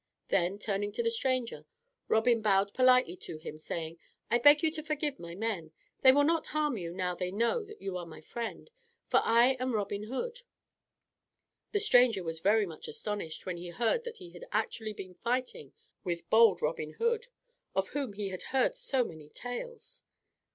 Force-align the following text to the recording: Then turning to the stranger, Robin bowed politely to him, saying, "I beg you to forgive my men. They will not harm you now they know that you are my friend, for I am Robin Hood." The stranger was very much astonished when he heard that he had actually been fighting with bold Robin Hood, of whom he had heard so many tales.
Then 0.29 0.57
turning 0.57 0.91
to 0.93 1.03
the 1.03 1.11
stranger, 1.11 1.67
Robin 2.07 2.41
bowed 2.41 2.73
politely 2.73 3.15
to 3.17 3.37
him, 3.37 3.59
saying, 3.59 3.99
"I 4.31 4.39
beg 4.39 4.63
you 4.63 4.71
to 4.71 4.81
forgive 4.81 5.19
my 5.19 5.35
men. 5.35 5.73
They 6.01 6.11
will 6.11 6.23
not 6.23 6.47
harm 6.47 6.75
you 6.75 6.91
now 6.91 7.13
they 7.13 7.29
know 7.29 7.63
that 7.65 7.83
you 7.83 7.95
are 7.97 8.05
my 8.07 8.19
friend, 8.19 8.71
for 9.05 9.21
I 9.23 9.57
am 9.59 9.75
Robin 9.75 10.05
Hood." 10.05 10.41
The 11.71 11.79
stranger 11.79 12.23
was 12.23 12.39
very 12.39 12.65
much 12.65 12.87
astonished 12.87 13.45
when 13.45 13.57
he 13.57 13.69
heard 13.69 14.03
that 14.05 14.17
he 14.17 14.31
had 14.31 14.47
actually 14.51 14.93
been 14.93 15.13
fighting 15.13 15.71
with 16.03 16.27
bold 16.31 16.63
Robin 16.63 16.93
Hood, 16.93 17.27
of 17.75 17.89
whom 17.89 18.13
he 18.13 18.29
had 18.29 18.41
heard 18.41 18.75
so 18.75 19.03
many 19.03 19.29
tales. 19.29 20.01